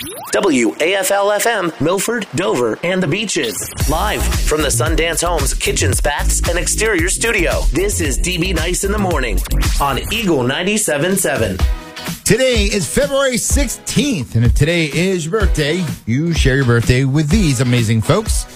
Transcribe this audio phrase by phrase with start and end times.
[0.00, 3.70] WAFL FM, Milford, Dover, and the beaches.
[3.90, 7.60] Live from the Sundance Homes kitchen spats and exterior studio.
[7.72, 9.38] This is DB Nyce in the Morning
[9.78, 12.24] on Eagle 97.7.
[12.24, 17.28] Today is February 16th, and if today is your birthday, you share your birthday with
[17.28, 18.46] these amazing folks.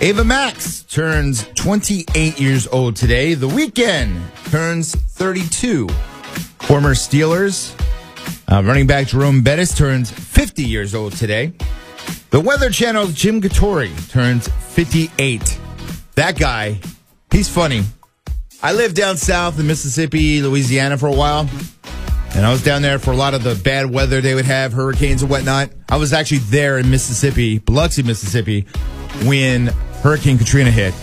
[0.00, 3.34] Ava Max turns 28 years old today.
[3.34, 4.18] The Weeknd
[4.50, 5.88] turns 32.
[6.60, 7.74] Former Steelers
[8.48, 11.52] uh, running back Jerome Bettis turns 50 years old today.
[12.30, 15.58] The Weather Channel's Jim Cantore turns 58.
[16.14, 16.80] That guy,
[17.30, 17.82] he's funny.
[18.62, 21.48] I lived down south in Mississippi, Louisiana for a while.
[22.34, 24.72] And I was down there for a lot of the bad weather they would have,
[24.72, 25.70] hurricanes and whatnot.
[25.88, 28.66] I was actually there in Mississippi, Biloxi, Mississippi,
[29.24, 29.68] when
[30.02, 30.94] Hurricane Katrina hit.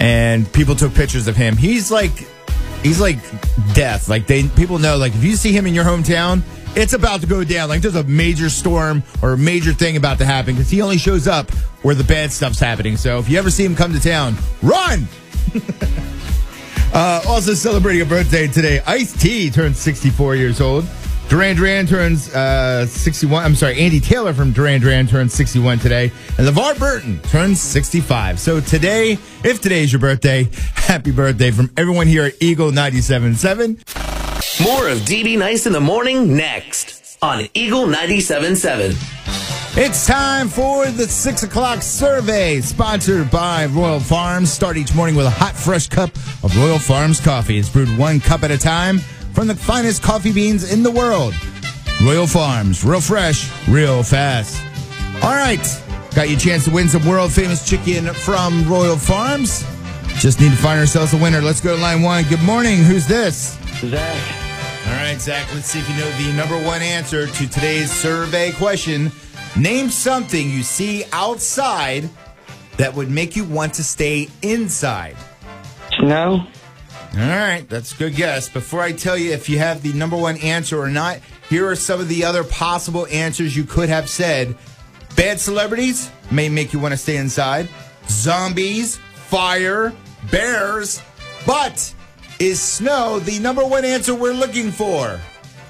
[0.00, 1.56] And people took pictures of him.
[1.56, 2.28] He's like
[2.82, 3.18] he's like
[3.74, 4.08] death.
[4.08, 6.42] Like they people know like if you see him in your hometown,
[6.76, 7.68] it's about to go down.
[7.68, 10.98] Like there's a major storm or a major thing about to happen because he only
[10.98, 11.50] shows up
[11.82, 12.96] where the bad stuff's happening.
[12.96, 15.06] So if you ever see him come to town, run.
[16.92, 20.84] uh, also celebrating a birthday today, Ice T turns 64 years old.
[21.28, 23.44] Duran Duran turns uh, 61.
[23.44, 26.10] I'm sorry, Andy Taylor from Duran Duran turns 61 today.
[26.38, 28.40] And LeVar Burton turns 65.
[28.40, 34.64] So today, if today is your birthday, happy birthday from everyone here at Eagle 97.7.
[34.64, 38.96] More of DB Nyce in the Morning next on Eagle 97.7.
[39.76, 44.50] It's time for the 6 o'clock survey, sponsored by Royal Farms.
[44.50, 46.08] Start each morning with a hot, fresh cup
[46.42, 47.58] of Royal Farms coffee.
[47.58, 49.00] It's brewed one cup at a time
[49.32, 51.34] from the finest coffee beans in the world.
[52.04, 54.62] Royal Farms, real fresh, real fast.
[55.22, 55.62] All right,
[56.14, 59.64] got you a chance to win some world famous chicken from Royal Farms.
[60.18, 61.40] Just need to find ourselves a winner.
[61.40, 62.24] Let's go to line one.
[62.24, 62.78] Good morning.
[62.78, 63.58] Who's this?
[63.80, 64.38] Zach.
[64.86, 68.52] All right, Zach, let's see if you know the number one answer to today's survey
[68.52, 69.12] question.
[69.56, 72.08] Name something you see outside
[72.78, 75.16] that would make you want to stay inside.
[75.98, 76.46] Snow.
[77.18, 78.48] All right, that's a good guess.
[78.48, 81.18] Before I tell you if you have the number one answer or not,
[81.48, 84.56] here are some of the other possible answers you could have said.
[85.16, 87.68] Bad celebrities may make you want to stay inside.
[88.08, 89.92] Zombies, fire,
[90.30, 91.02] bears,
[91.44, 91.92] but
[92.38, 95.20] is snow the number one answer we're looking for?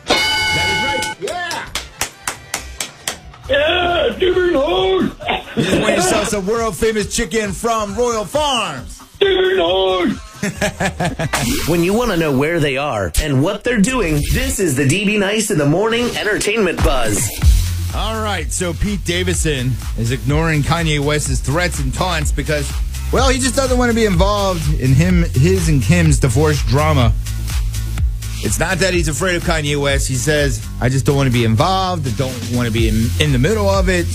[0.04, 1.32] That is right.
[1.32, 1.72] Yeah.
[3.48, 5.12] Yeah, different horse.
[5.56, 9.02] You just want yourself some world famous chicken from Royal Farms.
[9.18, 10.27] Different horse.
[11.68, 14.84] When you want to know where they are and what they're doing, this is the
[14.84, 17.28] DB Nyce in the Morning Entertainment Buzz.
[17.94, 22.70] All right, so Pete Davidson is ignoring Kanye West's threats and taunts because,
[23.12, 27.12] well, he just doesn't want to be involved in him, his and Kim's divorce drama.
[28.40, 30.06] It's not that he's afraid of Kanye West.
[30.06, 32.06] He says, "I just don't want to be involved.
[32.06, 34.06] I don't want to be in, in the middle of it."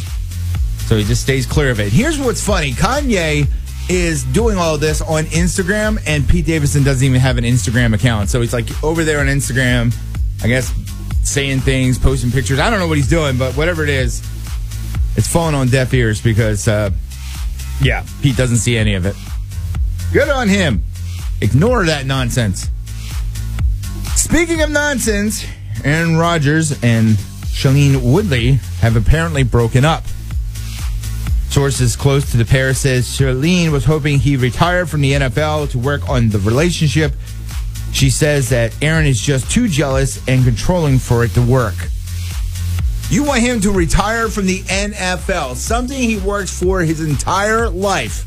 [0.86, 1.92] So he just stays clear of it.
[1.92, 3.48] Here's what's funny: Kanye
[3.90, 8.30] is doing all this on Instagram, and Pete Davidson doesn't even have an Instagram account.
[8.30, 9.96] So he's like over there on Instagram,
[10.42, 10.74] I guess,
[11.24, 12.60] saying things, posting pictures.
[12.60, 14.20] I don't know what he's doing, but whatever it is,
[15.16, 16.90] it's falling on deaf ears because, uh,
[17.82, 19.16] yeah, Pete doesn't see any of it.
[20.12, 20.84] Good on him.
[21.42, 22.70] Ignore that nonsense.
[24.16, 25.46] Speaking of nonsense,
[25.84, 30.04] Aaron Rodgers and Shailene Woodley have apparently broken up.
[31.54, 35.78] Sources close to the pair says Shailene was hoping he retired from the NFL to
[35.78, 37.14] work on the relationship.
[37.92, 41.76] She says that Aaron is just too jealous and controlling for it to work.
[43.12, 48.26] You want him to retire from the NFL, something he worked for his entire life.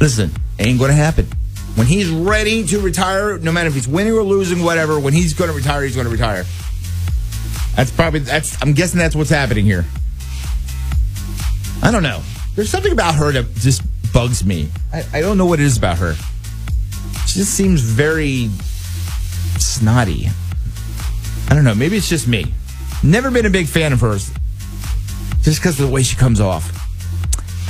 [0.00, 0.30] Listen,
[0.60, 1.26] ain't gonna happen.
[1.74, 5.34] When he's ready to retire, no matter if he's winning or losing, whatever, when he's
[5.34, 6.44] gonna retire, he's gonna retire.
[7.74, 9.84] That's probably that's I'm guessing that's what's happening here.
[11.86, 12.20] I don't know.
[12.56, 13.80] There's something about her that just
[14.12, 14.68] bugs me.
[14.92, 16.14] I, I don't know what it is about her.
[17.28, 18.48] She just seems very
[19.60, 20.26] snotty.
[21.48, 21.76] I don't know.
[21.76, 22.52] Maybe it's just me.
[23.04, 24.32] Never been a big fan of hers.
[25.42, 26.72] Just because of the way she comes off.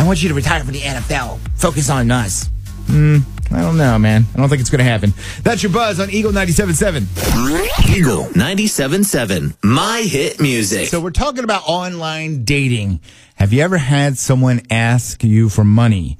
[0.00, 1.38] I want you to retire from the NFL.
[1.56, 2.48] Focus on us.
[2.86, 3.18] Hmm.
[3.50, 4.24] I don't know, man.
[4.34, 5.12] I don't think it's going to happen.
[5.42, 7.94] That's your buzz on Eagle 97.7.
[7.94, 10.88] Eagle 97.7, my hit music.
[10.88, 13.00] So we're talking about online dating.
[13.36, 16.16] Have you ever had someone ask you for money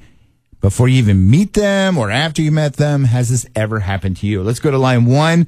[0.61, 3.05] before you even meet them or after you met them?
[3.05, 4.43] Has this ever happened to you?
[4.43, 5.47] Let's go to line one.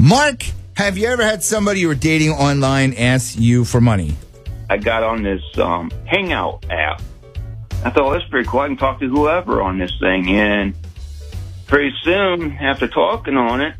[0.00, 0.42] Mark,
[0.76, 4.16] have you ever had somebody you were dating online ask you for money?
[4.68, 7.00] I got on this um, Hangout app.
[7.84, 8.60] I thought well, that's pretty cool.
[8.60, 10.74] I can talk to whoever on this thing, and
[11.68, 13.76] pretty soon after talking on it,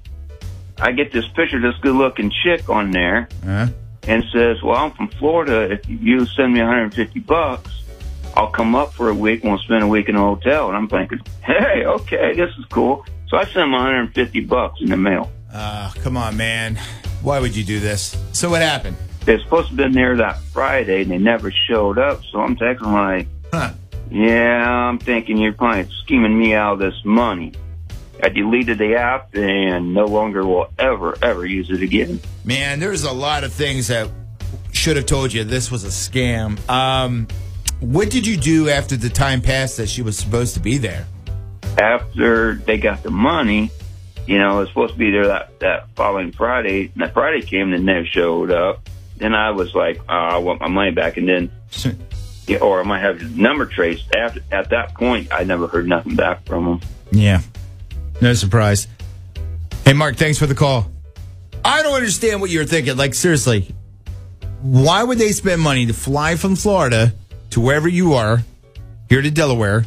[0.79, 3.69] I get this picture of this good-looking chick on there, Uh,
[4.07, 5.71] and says, "Well, I'm from Florida.
[5.73, 7.71] If you send me 150 bucks,
[8.37, 10.77] I'll come up for a week and we'll spend a week in a hotel." And
[10.77, 14.97] I'm thinking, "Hey, okay, this is cool." So I sent him 150 bucks in the
[14.97, 15.31] mail.
[15.53, 16.79] Uh, come on, man.
[17.23, 18.17] Why would you do this?
[18.33, 18.97] So what happened?
[19.25, 22.23] They're supposed to have been there that Friday and they never showed up.
[22.31, 23.73] So I'm texting like, Huh.
[24.11, 27.53] Yeah, I'm thinking you're probably scheming me out of this money.
[28.23, 32.21] I deleted the app and no longer will ever, ever use it again.
[32.45, 34.09] Man, there's a lot of things that
[34.71, 36.57] should have told you this was a scam.
[36.71, 37.27] Um,
[37.81, 41.05] what did you do after the time passed that she was supposed to be there?
[41.79, 43.73] After they got the money,
[44.27, 46.93] you know, it was supposed to be there that, that following Friday.
[46.95, 48.89] And that Friday came and never showed up.
[49.17, 51.17] Then I was like, oh, I want my money back.
[51.17, 51.51] And then,
[52.47, 54.15] yeah, or I might have his number traced.
[54.15, 56.81] After, at that point, I never heard nothing back from him.
[57.11, 57.41] Yeah.
[58.23, 58.87] No surprise.
[59.85, 60.87] Hey, Mark, thanks for the call.
[61.65, 62.97] I don't understand what you're thinking.
[62.97, 63.75] Like, seriously,
[64.61, 67.15] why would they spend money to fly from Florida
[67.51, 68.45] to wherever you are,
[69.09, 69.85] here to Delaware,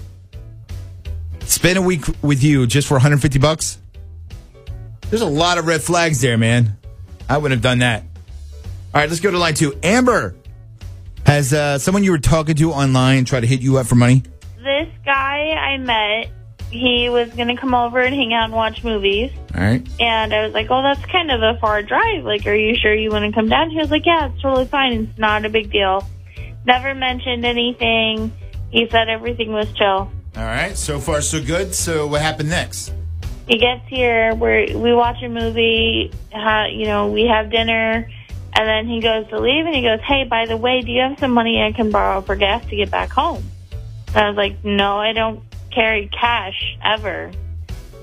[1.45, 3.79] spend a week with you just for 150 bucks?
[5.09, 6.77] There's a lot of red flags there, man.
[7.29, 8.03] I wouldn't have done that.
[8.93, 9.79] All right, let's go to line two.
[9.81, 10.35] Amber,
[11.25, 14.23] has uh, someone you were talking to online tried to hit you up for money?
[14.57, 16.31] This guy I met,
[16.75, 19.31] he was going to come over and hang out and watch movies.
[19.55, 19.87] All right.
[19.99, 22.23] And I was like, oh, that's kind of a far drive.
[22.23, 23.69] Like, are you sure you want to come down?
[23.69, 24.93] He was like, yeah, it's totally fine.
[24.93, 26.07] It's not a big deal.
[26.65, 28.31] Never mentioned anything.
[28.71, 30.11] He said everything was chill.
[30.37, 30.75] All right.
[30.75, 31.73] So far, so good.
[31.73, 32.91] So, what happened next?
[33.47, 38.09] He gets here, we we watch a movie, ha, you know, we have dinner,
[38.55, 41.01] and then he goes to leave and he goes, hey, by the way, do you
[41.01, 43.43] have some money I can borrow for gas to get back home?
[44.07, 45.43] And I was like, no, I don't
[45.75, 47.31] carry cash ever.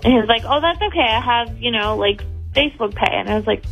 [0.05, 1.01] And he was like, oh, that's okay.
[1.01, 2.23] I have, you know, like
[2.53, 3.11] Facebook Pay.
[3.11, 3.65] And I was like,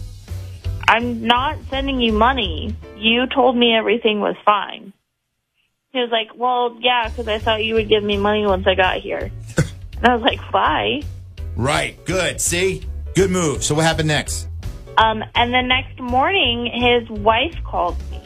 [0.88, 2.75] I'm not sending you money.
[2.97, 4.93] You told me everything was fine.
[5.93, 8.75] He was like, well, yeah, because I thought you would give me money once I
[8.75, 9.31] got here.
[9.56, 11.03] and I was like, why?
[11.56, 12.03] Right.
[12.05, 12.41] Good.
[12.41, 12.82] See?
[13.14, 13.64] Good move.
[13.64, 14.49] So, what happened next?
[14.96, 18.20] Um, and the next morning, his wife called me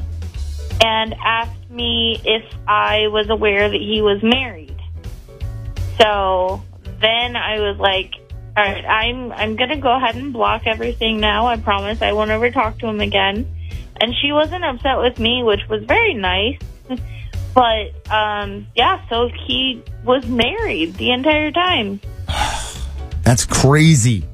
[0.85, 4.74] and asked me if I was aware that he was married.
[5.99, 6.63] So
[7.01, 8.13] then I was like,
[8.57, 11.47] all right, I'm I'm gonna go ahead and block everything now.
[11.47, 13.51] I promise I won't ever talk to him again.
[14.01, 16.59] And she wasn't upset with me, which was very nice.
[17.55, 22.01] But um, yeah, so he was married the entire time.
[23.23, 24.25] That's crazy.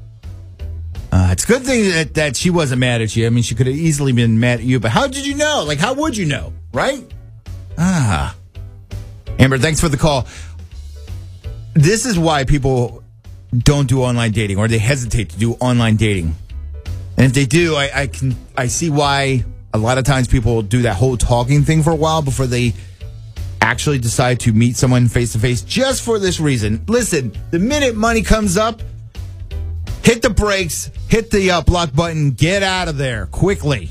[1.12, 3.26] Uh, it's a good thing that, that she wasn't mad at you.
[3.26, 5.64] I mean, she could have easily been mad at you, but how did you know?
[5.66, 6.54] Like, how would you know?
[6.72, 7.04] Right?
[7.76, 8.34] Ah.
[9.38, 10.26] Amber, thanks for the call.
[11.74, 13.02] This is why people
[13.56, 16.34] don't do online dating or they hesitate to do online dating.
[17.16, 20.62] And if they do, I, I can I see why a lot of times people
[20.62, 22.74] do that whole talking thing for a while before they
[23.60, 26.82] actually decide to meet someone face to face just for this reason.
[26.88, 28.82] Listen, the minute money comes up,
[30.02, 33.90] hit the brakes, hit the uh, block button, get out of there quickly.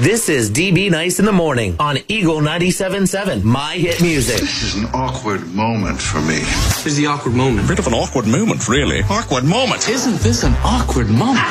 [0.00, 4.40] This is DB Nyce in the Morning on Eagle 97.7, My Hit Music.
[4.40, 6.40] This is an awkward moment for me.
[6.40, 7.68] This is the awkward moment.
[7.68, 9.02] Bit of an awkward moment, really.
[9.08, 9.88] Awkward moment.
[9.88, 11.46] Isn't this an awkward moment?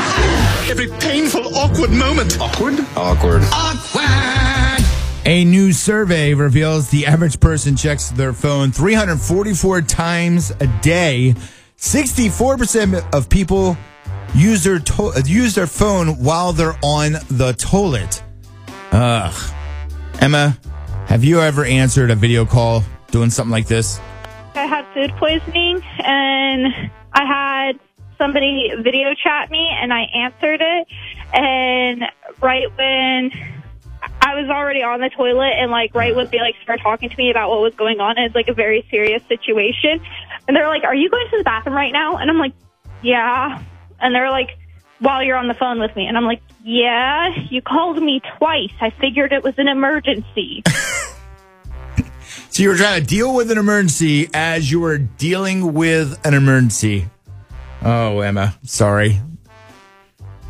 [0.70, 2.38] Every painful, awkward moment.
[2.42, 2.82] Awkward?
[2.98, 3.44] Awkward.
[3.46, 4.86] Awkward!
[5.26, 11.34] A new survey reveals the average person checks their phone 344 times a day.
[11.78, 13.78] 64% of people
[14.36, 18.22] use their to- use their phone while they're on the toilet.
[18.94, 19.54] Ugh.
[20.22, 20.56] Emma,
[21.08, 24.00] have you ever answered a video call doing something like this?
[24.54, 27.80] I had food poisoning and I had
[28.20, 30.88] somebody video chat me and I answered it.
[31.34, 32.04] And
[32.40, 33.32] right when
[34.22, 37.18] I was already on the toilet and like right when they like started talking to
[37.18, 40.02] me about what was going on, it's like a very serious situation.
[40.48, 42.18] And they're like, Are you going to the bathroom right now?
[42.18, 42.54] And I'm like,
[43.02, 43.60] Yeah.
[44.00, 44.50] And they're like,
[45.04, 46.08] While you're on the phone with me.
[46.08, 48.74] And I'm like, Yeah, you called me twice.
[48.80, 50.64] I figured it was an emergency.
[52.54, 56.36] So you were trying to deal with an emergency as you were dealing with an
[56.36, 57.10] emergency.
[57.82, 59.20] Oh, Emma, sorry.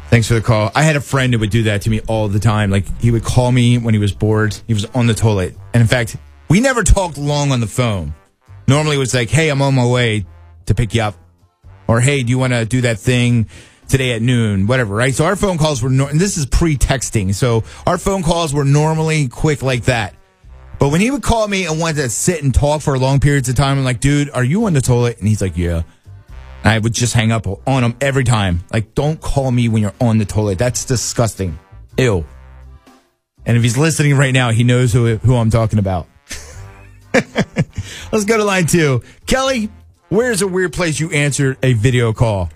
[0.10, 0.69] Thanks for the call.
[0.75, 2.72] I had a friend who would do that to me all the time.
[2.72, 4.53] Like he would call me when he was bored.
[4.67, 5.55] He was on the toilet.
[5.74, 6.17] And in fact,
[6.50, 8.13] we never talked long on the phone.
[8.67, 10.25] Normally it was like, "Hey, I'm on my way
[10.65, 11.15] to pick you up."
[11.88, 13.48] Or, "Hey, do you want to do that thing
[13.88, 15.13] today at noon?" Whatever, right?
[15.13, 17.34] So our phone calls were no- and this is pre-texting.
[17.34, 20.16] So our phone calls were normally quick like that.
[20.80, 23.48] But when he would call me and wanted to sit and talk for long periods
[23.48, 25.18] of time, I'm like, dude, are you on the toilet?
[25.20, 25.84] And he's like, yeah.
[26.63, 28.62] And I would just hang up on him every time.
[28.72, 30.58] Like, don't call me when you're on the toilet.
[30.58, 31.58] That's disgusting.
[31.98, 32.25] Ew.
[33.46, 36.08] And if he's listening right now, he knows who, who I'm talking about.
[38.12, 39.04] Let's go to line two.
[39.25, 39.70] Kelly,
[40.10, 42.50] where's a weird place you answered a video call?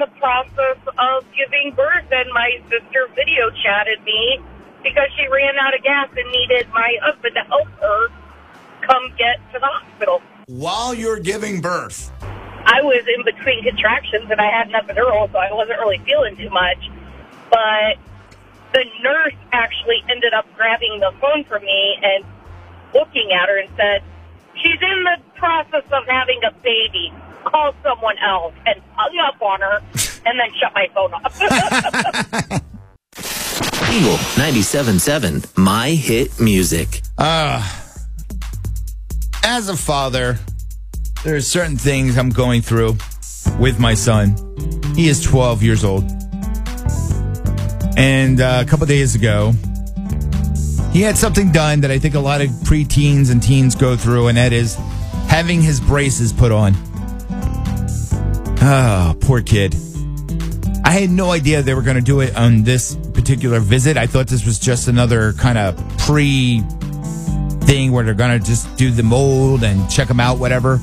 [0.00, 4.40] So I was in the process of giving birth, and my sister video chatted me
[4.82, 8.08] because she ran out of gas and needed my husband to help her
[8.80, 10.22] come get to the hospital.
[10.46, 12.10] While you're giving birth.
[12.64, 16.36] I was in between contractions and I had an epidural, so I wasn't really feeling
[16.36, 16.78] too much.
[17.50, 17.98] But
[18.72, 22.24] the nurse actually ended up grabbing the phone from me and
[22.94, 24.02] looking at her and said,
[24.62, 27.12] She's in the process of having a baby.
[27.44, 28.54] Call someone else.
[28.66, 29.82] And hung up on her
[30.26, 31.40] and then shut my phone off.
[33.90, 37.02] Eagle 97.7, My Hit Music.
[37.18, 37.60] Uh,
[39.42, 40.38] as a father,
[41.24, 42.96] there are certain things I'm going through
[43.58, 44.36] with my son.
[44.94, 46.04] He is 12 years old.
[47.96, 49.52] And uh, a couple days ago,
[50.92, 54.28] he had something done that I think a lot of preteens and teens go through,
[54.28, 54.76] and that is
[55.26, 56.74] having his braces put on.
[58.62, 59.74] Oh, poor kid.
[60.84, 63.96] I had no idea they were going to do it on this particular visit.
[63.96, 66.60] I thought this was just another kind of pre
[67.62, 70.78] thing where they're going to just do the mold and check them out, whatever.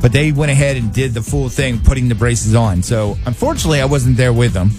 [0.00, 2.82] But they went ahead and did the full thing, putting the braces on.
[2.82, 4.70] So unfortunately, I wasn't there with them.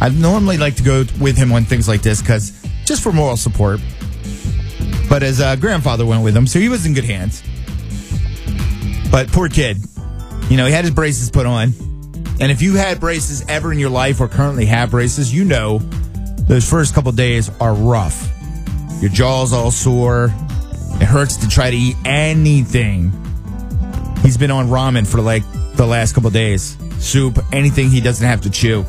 [0.00, 3.36] I normally like to go with him on things like this because just for moral
[3.36, 3.80] support.
[5.08, 7.42] But his uh, grandfather went with him, so he was in good hands.
[9.10, 9.78] But poor kid,
[10.48, 11.72] you know, he had his braces put on.
[12.40, 15.78] And if you had braces ever in your life or currently have braces, you know
[16.48, 18.30] those first couple days are rough.
[19.00, 20.26] Your jaw's all sore.
[21.00, 23.12] It hurts to try to eat anything.
[24.22, 25.42] He's been on ramen for like
[25.74, 26.76] the last couple days.
[26.98, 28.84] Soup, anything he doesn't have to chew.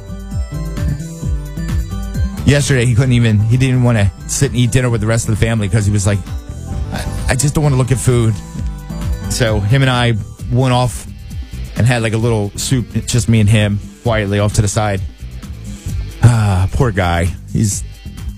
[2.45, 5.27] Yesterday, he couldn't even, he didn't want to sit and eat dinner with the rest
[5.27, 6.19] of the family because he was like,
[6.91, 8.35] I, I just don't want to look at food.
[9.31, 10.13] So him and I
[10.51, 11.07] went off
[11.77, 15.01] and had like a little soup, just me and him, quietly off to the side.
[16.23, 17.25] Ah, poor guy.
[17.51, 17.83] He's.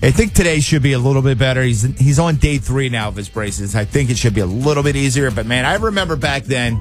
[0.00, 1.62] I think today should be a little bit better.
[1.62, 3.74] He's he's on day three now of his braces.
[3.74, 5.30] I think it should be a little bit easier.
[5.30, 6.80] But man, I remember back then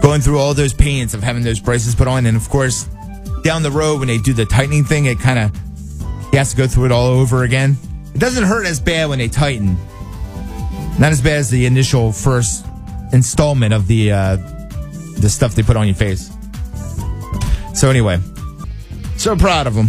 [0.00, 2.84] going through all those pains of having those braces put on, and of course,
[3.42, 6.56] down the road when they do the tightening thing, it kind of he has to
[6.56, 7.76] go through it all over again.
[8.14, 9.76] It doesn't hurt as bad when they tighten.
[10.98, 12.64] Not as bad as the initial first
[13.12, 14.36] installment of the uh,
[15.20, 16.30] the stuff they put on your face.
[17.74, 18.18] So anyway,
[19.16, 19.88] so proud of him.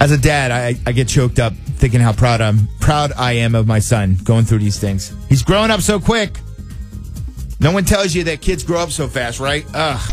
[0.00, 3.54] As a dad, I, I get choked up thinking how proud I'm proud I am
[3.54, 5.14] of my son going through these things.
[5.28, 6.38] He's growing up so quick.
[7.60, 9.64] No one tells you that kids grow up so fast, right?
[9.74, 10.10] Ugh.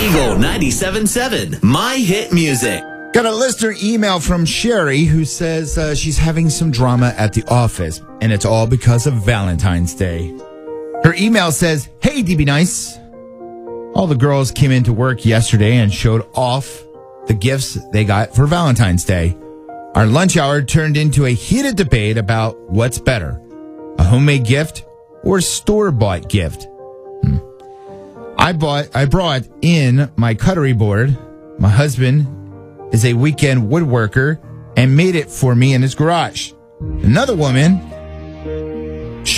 [0.00, 2.82] Eagle 97.7, My Hit Music.
[3.12, 7.42] Got a listener email from Sherry who says uh, she's having some drama at the
[7.48, 10.32] office, and it's all because of Valentine's Day.
[11.04, 12.96] Her email says, Hey, DB Nyce.
[13.94, 16.84] All the girls came into work yesterday and showed off
[17.26, 19.36] the gifts they got for Valentine's Day.
[19.94, 23.40] Our lunch hour turned into a heated debate about what's better
[23.98, 24.84] a homemade gift
[25.24, 26.68] or store bought gift.
[27.22, 27.38] Hmm.
[28.38, 31.18] I bought, I brought in my cutlery board.
[31.58, 34.38] My husband is a weekend woodworker
[34.76, 36.52] and made it for me in his garage.
[36.80, 37.80] Another woman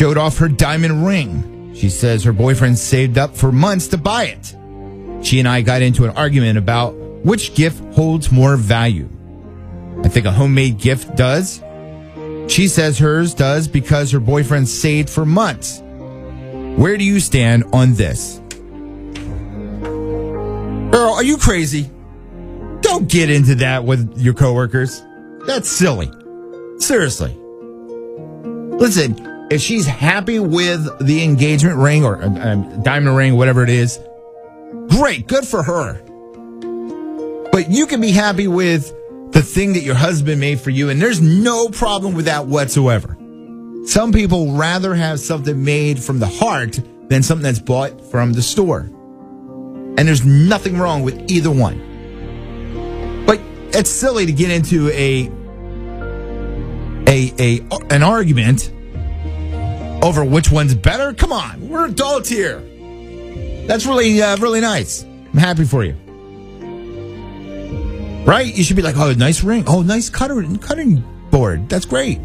[0.01, 1.75] showed off her diamond ring.
[1.75, 4.57] She says her boyfriend saved up for months to buy it.
[5.23, 9.11] She and I got into an argument about which gift holds more value.
[10.03, 11.63] I think a homemade gift does.
[12.49, 15.83] She says hers does because her boyfriend saved for months.
[15.83, 18.41] Where do you stand on this?
[20.95, 21.91] Earl, are you crazy?
[22.81, 25.05] Don't get into that with your coworkers.
[25.47, 26.11] That's silly.
[26.79, 27.37] Seriously.
[28.79, 33.69] Listen, if she's happy with the engagement ring or uh, um, diamond ring, whatever it
[33.69, 33.99] is,
[34.89, 36.01] great, good for her.
[37.51, 38.95] But you can be happy with
[39.33, 43.17] the thing that your husband made for you, and there's no problem with that whatsoever.
[43.87, 46.79] Some people rather have something made from the heart
[47.09, 48.83] than something that's bought from the store.
[49.99, 53.25] And there's nothing wrong with either one.
[53.27, 53.41] But
[53.77, 55.29] it's silly to get into a
[57.09, 58.71] a a an argument
[60.03, 61.13] over which one's better.
[61.13, 62.61] Come on, we're adults here.
[63.67, 65.03] That's really uh, really nice.
[65.03, 65.95] I'm happy for you.
[68.25, 68.55] Right?
[68.55, 69.65] You should be like, oh, nice ring.
[69.67, 71.69] Oh, nice cutting cutting board.
[71.69, 72.21] That's great.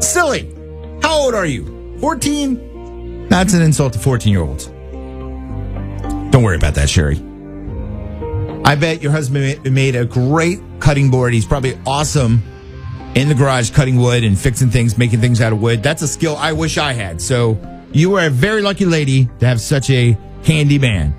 [0.00, 0.52] Silly.
[1.02, 1.98] How old are you?
[2.00, 3.28] 14?
[3.28, 4.66] That's an insult to 14 year olds.
[6.30, 7.16] Don't worry about that, Sherry.
[8.64, 11.32] I bet your husband made a great cutting board.
[11.32, 12.42] He's probably awesome
[13.16, 15.82] in the garage cutting wood and fixing things, making things out of wood.
[15.82, 17.20] That's a skill I wish I had.
[17.20, 17.58] So
[17.90, 21.14] you are a very lucky lady to have such a handy man.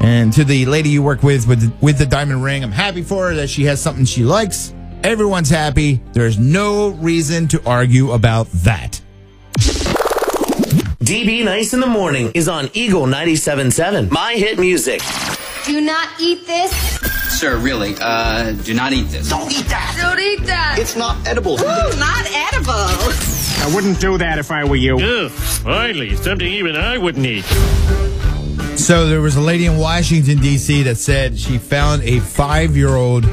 [0.00, 3.28] And to the lady you work with with with the diamond ring, I'm happy for
[3.28, 4.74] her that she has something she likes.
[5.02, 6.02] Everyone's happy.
[6.12, 9.00] There's no reason to argue about that.
[11.00, 14.10] DB Nyce in the Morning is on Eagle 97.7.
[14.10, 15.00] My hit music.
[15.64, 16.95] Do not eat this.
[17.28, 19.28] Sir, really, uh, do not eat this.
[19.28, 19.96] Don't eat that.
[20.00, 20.76] Don't eat that.
[20.78, 21.54] It's not edible.
[21.60, 22.72] Ooh, not edible.
[22.72, 24.96] I wouldn't do that if I were you.
[24.98, 27.44] Ugh, finally, something even I wouldn't eat.
[28.78, 30.82] So there was a lady in Washington D.C.
[30.84, 33.24] that said she found a five-year-old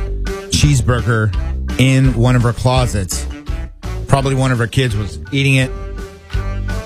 [0.51, 1.33] cheeseburger
[1.79, 3.25] in one of her closets.
[4.07, 5.69] Probably one of her kids was eating it,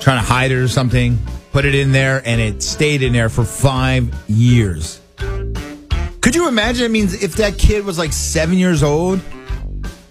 [0.00, 1.18] trying to hide it or something.
[1.52, 5.00] Put it in there, and it stayed in there for five years.
[6.28, 6.84] Could you imagine?
[6.84, 9.18] It means if that kid was like seven years old,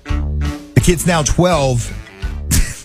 [0.04, 1.88] the kid's now twelve,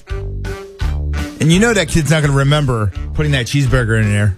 [1.40, 4.36] and you know that kid's not going to remember putting that cheeseburger in there.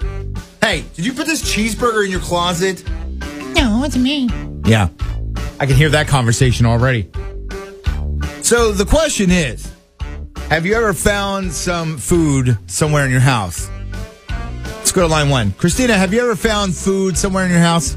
[0.60, 2.88] Hey, did you put this cheeseburger in your closet?
[3.56, 4.28] No, it's me.
[4.64, 4.90] Yeah.
[5.58, 7.10] I can hear that conversation already.
[8.42, 9.72] So the question is
[10.50, 13.68] Have you ever found some food somewhere in your house?
[14.28, 15.50] Let's go to line one.
[15.54, 17.96] Christina, have you ever found food somewhere in your house?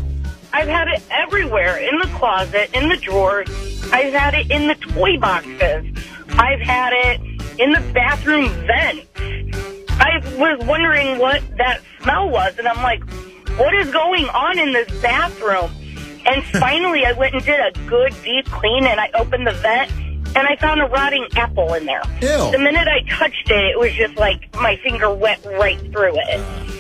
[0.58, 3.48] I've had it everywhere in the closet, in the drawers.
[3.94, 5.86] I've had it in the toy boxes.
[6.30, 7.22] I've had it
[7.60, 9.06] in the bathroom vent.
[10.00, 13.08] I was wondering what that smell was, and I'm like,
[13.60, 15.70] what is going on in this bathroom?
[16.26, 19.92] And finally, I went and did a good deep clean, and I opened the vent,
[20.36, 22.02] and I found a rotting apple in there.
[22.20, 22.52] Ew.
[22.52, 26.76] The minute I touched it, it was just like my finger went right through it.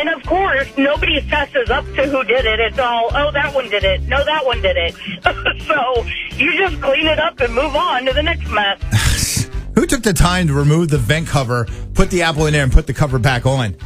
[0.00, 2.60] And of course, nobody fesses up to who did it.
[2.60, 4.02] It's all, oh, that one did it.
[4.02, 4.94] No, that one did it.
[5.66, 6.04] so
[6.36, 9.48] you just clean it up and move on to the next mess.
[9.74, 12.72] Who took the time to remove the vent cover, put the apple in there, and
[12.72, 13.76] put the cover back on?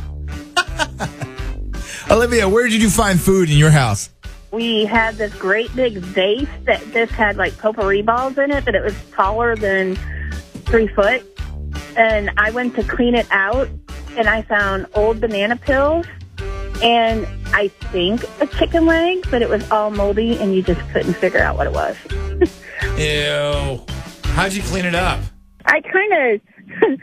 [2.10, 4.08] Olivia, where did you find food in your house?
[4.52, 8.74] We had this great big vase that just had like potpourri balls in it, but
[8.74, 9.96] it was taller than
[10.64, 11.24] three foot.
[11.96, 13.68] And I went to clean it out,
[14.16, 16.06] and I found old banana pills
[16.82, 21.14] and I think a chicken leg, but it was all moldy, and you just couldn't
[21.14, 21.96] figure out what it was.
[22.98, 23.84] Ew.
[24.32, 25.20] How'd you clean it up?
[25.66, 26.40] I kind of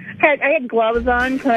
[0.20, 1.52] had I had gloves on, because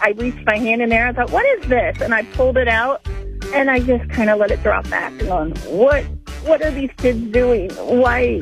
[0.00, 1.06] I, I reached my hand in there.
[1.06, 3.06] I thought, "What is this?" And I pulled it out,
[3.54, 5.12] and I just kind of let it drop back.
[5.12, 6.04] And going, "What?
[6.44, 7.70] What are these kids doing?
[7.72, 8.40] Why?"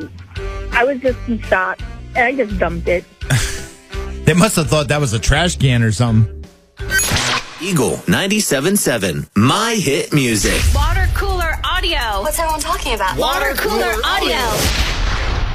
[0.71, 1.79] I was just in shock,
[2.15, 3.05] and I just dumped it.
[4.25, 6.38] They must have thought that was a trash can or something.
[7.61, 9.29] Eagle 97.7.
[9.35, 10.61] My hit music.
[10.73, 12.21] Water cooler audio.
[12.21, 13.17] What's everyone talking about?
[13.17, 14.37] Water cooler audio.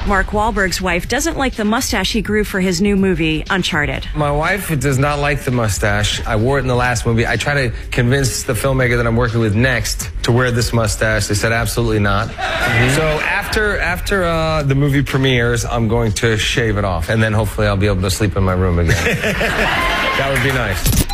[0.07, 4.07] Mark Wahlberg's wife doesn't like the mustache he grew for his new movie, Uncharted.
[4.15, 6.23] My wife does not like the mustache.
[6.27, 7.25] I wore it in the last movie.
[7.25, 11.25] I try to convince the filmmaker that I'm working with next to wear this mustache.
[11.25, 12.29] They said absolutely not.
[12.29, 17.33] So after after uh, the movie premieres, I'm going to shave it off, and then
[17.33, 18.93] hopefully I'll be able to sleep in my room again.
[19.21, 21.04] that would be nice.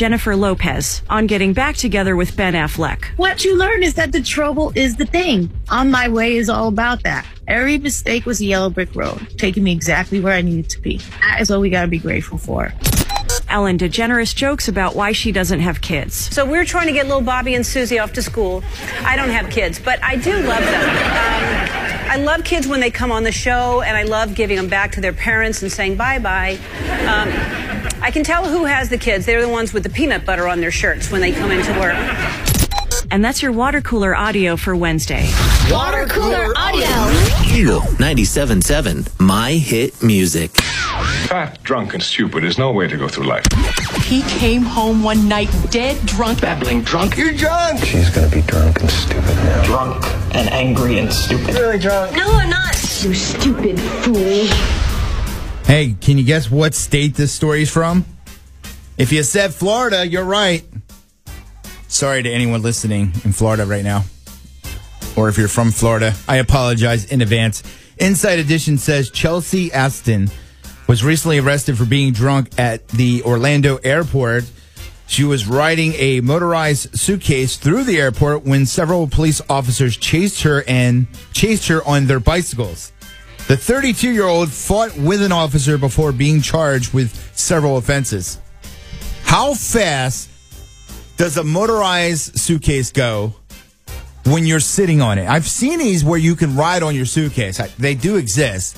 [0.00, 3.04] Jennifer Lopez on getting back together with Ben Affleck.
[3.18, 5.50] What you learn is that the trouble is the thing.
[5.68, 7.26] On My Way is all about that.
[7.46, 11.02] Every mistake was a yellow brick road, taking me exactly where I needed to be.
[11.20, 12.72] That is what we got to be grateful for.
[13.50, 16.14] Ellen DeGeneres jokes about why she doesn't have kids.
[16.14, 18.64] So we're trying to get little Bobby and Susie off to school.
[19.04, 20.88] I don't have kids, but I do love them.
[20.88, 24.68] Um, I love kids when they come on the show, and I love giving them
[24.68, 26.58] back to their parents and saying bye bye.
[27.06, 27.69] Um,
[28.02, 29.26] I can tell who has the kids.
[29.26, 31.94] They're the ones with the peanut butter on their shirts when they come into work.
[33.12, 35.28] And that's your water cooler audio for Wednesday.
[35.70, 36.86] Water cooler audio.
[37.52, 39.20] Eagle 97.7.
[39.20, 40.52] My hit music.
[41.26, 43.44] Fat, drunk, and stupid is no way to go through life.
[44.04, 46.40] He came home one night dead drunk.
[46.40, 47.16] Babbling drunk.
[47.16, 47.84] You're drunk.
[47.84, 49.64] She's gonna be drunk and stupid now.
[49.64, 51.54] Drunk and angry and stupid.
[51.54, 52.16] Really drunk.
[52.16, 52.74] No, I'm not.
[53.02, 54.46] You stupid fool.
[55.70, 58.04] Hey, can you guess what state this story's from?
[58.98, 60.64] If you said Florida, you're right.
[61.86, 64.02] Sorry to anyone listening in Florida right now.
[65.16, 67.62] Or if you're from Florida, I apologize in advance.
[67.98, 70.28] Inside Edition says Chelsea Alston
[70.88, 74.50] was recently arrested for being drunk at the Orlando airport.
[75.06, 80.64] She was riding a motorized suitcase through the airport when several police officers chased her
[80.66, 82.90] and chased her on their bicycles.
[83.50, 88.38] The 32 year old fought with an officer before being charged with several offenses.
[89.24, 90.30] How fast
[91.16, 93.34] does a motorized suitcase go
[94.24, 95.28] when you're sitting on it.
[95.28, 97.60] I've seen these where you can ride on your suitcase.
[97.76, 98.76] They do exist.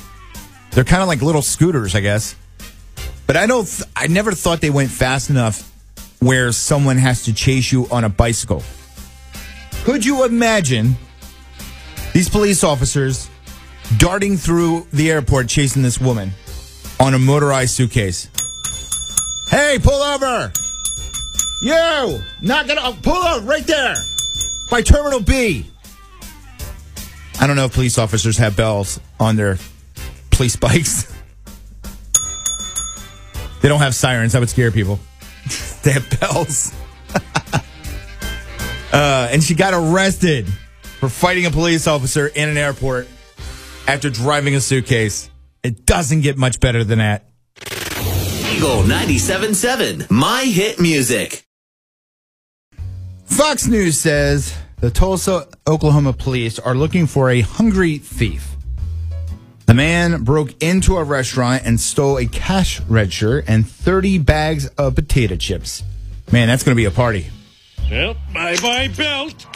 [0.71, 2.35] They're kind of like little scooters, I guess.
[3.27, 3.67] But I don't.
[3.67, 5.71] Th- I never thought they went fast enough
[6.21, 8.63] where someone has to chase you on a bicycle.
[9.85, 10.97] Could you imagine
[12.15, 13.29] these police officers
[13.99, 16.31] darting through the airport chasing this woman
[17.01, 18.29] on a motorized suitcase?
[19.49, 20.53] Hey, pull over!
[21.63, 22.21] You!
[22.41, 23.95] Not gonna oh, pull over right there
[24.71, 25.67] by Terminal B.
[27.41, 29.59] I don't know if police officers have bells on their
[30.31, 31.13] police bikes.
[33.61, 34.33] they don't have sirens.
[34.33, 34.99] That would scare people.
[35.83, 36.75] they have bells.
[38.93, 40.47] uh, and she got arrested
[40.99, 43.07] for fighting a police officer in an airport
[43.87, 45.31] after driving a suitcase.
[45.63, 47.25] It doesn't get much better than that.
[48.53, 51.45] Eagle 97.7, My Hit Music.
[53.25, 58.57] Fox News says the Tulsa, Oklahoma police are looking for a hungry thief.
[59.67, 64.97] The man broke into a restaurant and stole a cash register and 30 bags of
[64.97, 65.83] potato chips.
[66.31, 67.29] Man, that's going to be a party.
[67.91, 69.47] Well, bye bye belt.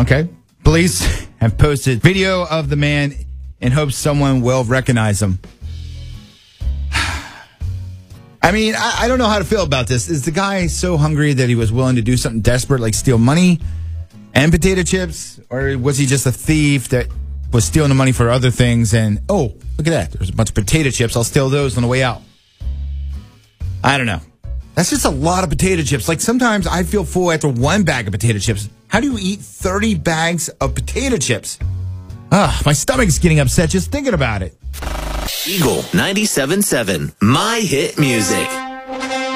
[0.00, 0.28] Okay.
[0.62, 3.14] Police have posted video of the man
[3.60, 5.40] in hopes someone will recognize him.
[8.42, 10.08] I mean, I, I don't know how to feel about this.
[10.08, 13.18] Is the guy so hungry that he was willing to do something desperate like steal
[13.18, 13.58] money
[14.34, 15.40] and potato chips?
[15.50, 17.08] Or was he just a thief that
[17.52, 20.12] was stealing the money for other things and, oh, look at that.
[20.12, 21.16] There's a bunch of potato chips.
[21.16, 22.22] I'll steal those on the way out.
[23.82, 24.20] I don't know.
[24.74, 26.08] That's just a lot of potato chips.
[26.08, 28.68] Like sometimes I feel full after one bag of potato chips.
[28.88, 31.58] How do you eat 30 bags of potato chips?
[32.32, 34.56] Ah, my stomach's getting upset just thinking about it.
[35.46, 38.46] Eagle 97.7, My Hit Music.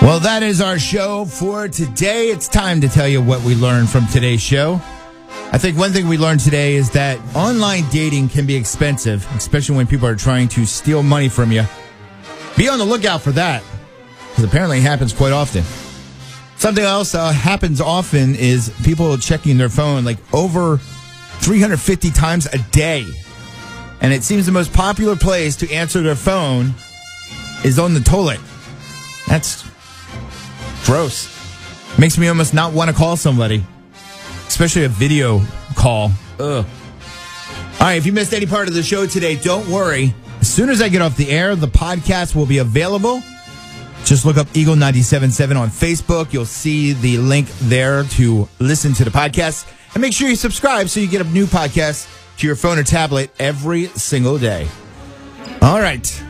[0.03, 2.29] Well, that is our show for today.
[2.29, 4.81] It's time to tell you what we learned from today's show.
[5.53, 9.77] I think one thing we learned today is that online dating can be expensive, especially
[9.77, 11.65] when people are trying to steal money from you.
[12.57, 13.63] Be on the lookout for that,
[14.35, 15.63] because apparently it happens quite often.
[16.57, 22.59] Something else uh, happens often is people checking their phone like over 350 times a
[22.73, 23.07] day.
[24.01, 26.75] And it seems the most popular place to answer their phone
[27.63, 28.41] is on the toilet.
[29.29, 29.65] That's
[30.85, 31.31] gross.
[31.97, 33.65] Makes me almost not want to call somebody,
[34.49, 35.43] especially a video
[35.77, 36.11] call.
[36.41, 36.65] Ugh.
[36.65, 40.13] All right, if you missed any part of the show today, don't worry.
[40.41, 43.23] As soon as I get off the air, the podcast will be available.
[44.05, 46.33] Just look up Eagle 97.7 on Facebook.
[46.33, 49.67] You'll see the link there to listen to the podcast.
[49.95, 52.07] And make sure you subscribe so you get a new podcast
[52.39, 54.69] to your phone or tablet every single day.
[55.63, 56.23] All right.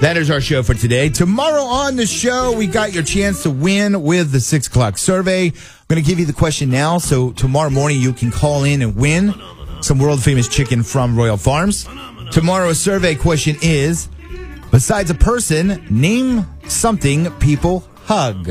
[0.00, 1.10] That is our show for today.
[1.10, 5.48] Tomorrow on the show, we got your chance to win with the six o'clock survey.
[5.48, 5.52] I'm
[5.88, 6.98] going to give you the question now.
[6.98, 9.34] So tomorrow morning, you can call in and win
[9.80, 11.86] some world famous chicken from Royal Farms.
[12.30, 14.08] Tomorrow's survey question is
[14.70, 18.50] Besides a person, name something people hug.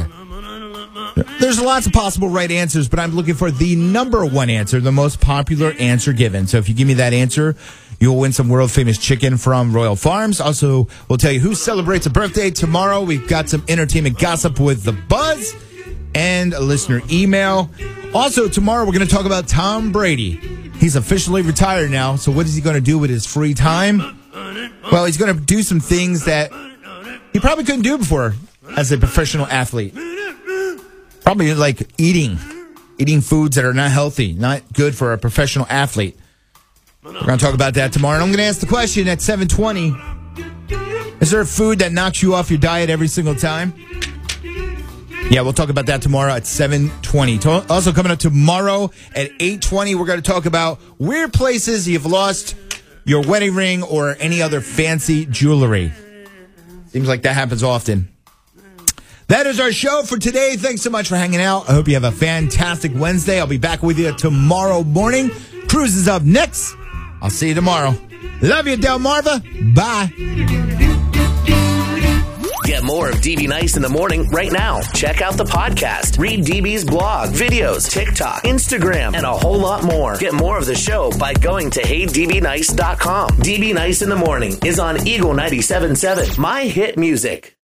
[1.40, 4.92] There's lots of possible right answers, but I'm looking for the number one answer, the
[4.92, 6.48] most popular answer given.
[6.48, 7.56] So if you give me that answer,
[8.00, 10.40] you'll win some world famous chicken from Royal Farms.
[10.42, 13.02] Also, we'll tell you who celebrates a birthday tomorrow.
[13.02, 15.56] We've got some entertainment gossip with the buzz
[16.14, 17.70] and a listener email.
[18.14, 20.40] Also, tomorrow we're going to talk about Tom Brady.
[20.78, 22.16] He's officially retired now.
[22.16, 24.17] So what is he going to do with his free time?
[24.92, 26.52] Well, he's going to do some things that
[27.34, 28.36] he probably couldn't do before
[28.76, 29.94] as a professional athlete.
[31.22, 32.38] Probably like eating,
[32.98, 36.18] eating foods that are not healthy, not good for a professional athlete.
[37.04, 38.16] We're going to talk about that tomorrow.
[38.16, 39.96] And I'm going to ask the question at 720.
[41.22, 43.74] Is there food that knocks you off your diet every single time?
[45.30, 47.68] Yeah, we'll talk about that tomorrow at 720.
[47.70, 52.56] Also coming up tomorrow at 820, we're going to talk about weird places you've lost
[53.08, 55.92] your wedding ring or any other fancy jewelry.
[56.90, 58.10] Seems like that happens often.
[59.28, 60.56] That is our show for today.
[60.58, 61.70] Thanks so much for hanging out.
[61.70, 63.40] I hope you have a fantastic Wednesday.
[63.40, 65.32] I'll be back with you tomorrow morning.
[65.68, 66.76] Cruise is up next.
[67.22, 67.96] I'll see you tomorrow.
[68.42, 69.74] Love you, Delmarva.
[69.74, 70.67] Bye.
[72.68, 74.82] Get more of DB Nyce in the morning right now.
[74.94, 80.18] Check out the podcast, read DB's blog, videos, TikTok, Instagram, and a whole lot more.
[80.18, 83.30] Get more of the show by going to heydbnyce.com.
[83.30, 87.54] DB Nyce in the morning is on Eagle 97.7, My Hit Music.